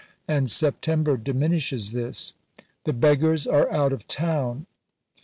[0.27, 2.33] And September diminishes this.
[2.85, 4.65] The beggars are out of town."